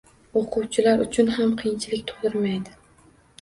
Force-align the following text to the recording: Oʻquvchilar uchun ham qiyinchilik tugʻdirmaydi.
Oʻquvchilar 0.39 1.03
uchun 1.03 1.29
ham 1.35 1.51
qiyinchilik 1.61 2.03
tugʻdirmaydi. 2.13 2.75